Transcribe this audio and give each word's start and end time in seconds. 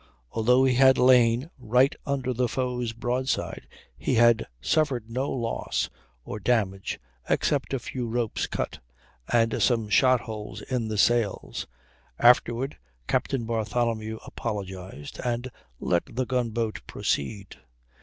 Although 0.31 0.63
he 0.65 0.73
had 0.73 0.97
lain 0.97 1.51
right 1.59 1.93
under 2.07 2.33
the 2.33 2.47
foe's 2.47 2.91
broadside, 2.91 3.67
he 3.95 4.15
had 4.15 4.47
suffered 4.59 5.11
no 5.11 5.29
loss 5.29 5.91
or 6.25 6.39
damage 6.39 6.99
except 7.29 7.71
a 7.71 7.77
few 7.77 8.07
ropes 8.07 8.47
cut, 8.47 8.79
and 9.31 9.61
some 9.61 9.89
shot 9.89 10.21
holes 10.21 10.61
in 10.63 10.87
the 10.87 10.97
sails. 10.97 11.67
Afterward 12.17 12.79
Captain 13.07 13.45
Bartholomew 13.45 14.17
apologized, 14.25 15.19
and 15.23 15.51
let 15.79 16.05
the 16.07 16.25
gunboat 16.25 16.81
proceed. 16.87 17.57